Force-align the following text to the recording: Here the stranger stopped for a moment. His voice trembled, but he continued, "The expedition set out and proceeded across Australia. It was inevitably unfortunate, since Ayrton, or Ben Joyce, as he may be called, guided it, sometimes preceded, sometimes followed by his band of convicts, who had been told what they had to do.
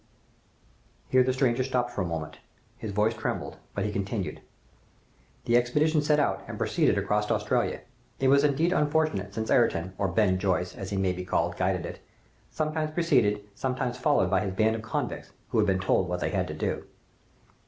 Here 1.09 1.21
the 1.21 1.31
stranger 1.31 1.63
stopped 1.63 1.91
for 1.91 2.01
a 2.01 2.07
moment. 2.07 2.39
His 2.75 2.91
voice 2.91 3.13
trembled, 3.13 3.57
but 3.75 3.85
he 3.85 3.91
continued, 3.91 4.41
"The 5.45 5.55
expedition 5.55 6.01
set 6.01 6.19
out 6.19 6.41
and 6.47 6.57
proceeded 6.57 6.97
across 6.97 7.29
Australia. 7.29 7.81
It 8.19 8.27
was 8.29 8.43
inevitably 8.43 8.79
unfortunate, 8.79 9.35
since 9.35 9.51
Ayrton, 9.51 9.93
or 9.99 10.07
Ben 10.07 10.39
Joyce, 10.39 10.73
as 10.73 10.89
he 10.89 10.97
may 10.97 11.13
be 11.13 11.23
called, 11.23 11.55
guided 11.55 11.85
it, 11.85 11.99
sometimes 12.49 12.89
preceded, 12.89 13.41
sometimes 13.53 13.95
followed 13.95 14.31
by 14.31 14.41
his 14.43 14.55
band 14.55 14.75
of 14.75 14.81
convicts, 14.81 15.33
who 15.49 15.59
had 15.59 15.67
been 15.67 15.79
told 15.79 16.09
what 16.09 16.19
they 16.21 16.31
had 16.31 16.47
to 16.47 16.55
do. 16.55 16.83